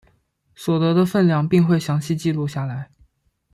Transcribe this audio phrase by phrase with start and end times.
[0.55, 2.89] 所得的份量并会详细记录下来。